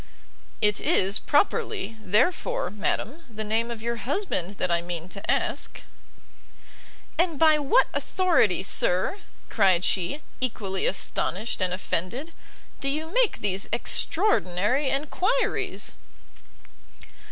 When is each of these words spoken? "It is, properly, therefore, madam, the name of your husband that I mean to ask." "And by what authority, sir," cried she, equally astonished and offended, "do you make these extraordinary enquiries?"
"It 0.61 0.79
is, 0.81 1.19
properly, 1.19 1.95
therefore, 2.03 2.71
madam, 2.71 3.23
the 3.29 3.43
name 3.43 3.69
of 3.69 3.83
your 3.83 3.97
husband 3.97 4.55
that 4.55 4.71
I 4.71 4.81
mean 4.81 5.07
to 5.09 5.29
ask." 5.29 5.83
"And 7.19 7.37
by 7.37 7.59
what 7.59 7.85
authority, 7.93 8.63
sir," 8.63 9.19
cried 9.47 9.85
she, 9.85 10.23
equally 10.39 10.87
astonished 10.87 11.61
and 11.61 11.71
offended, 11.71 12.33
"do 12.79 12.89
you 12.89 13.13
make 13.13 13.41
these 13.41 13.69
extraordinary 13.71 14.89
enquiries?" 14.89 15.93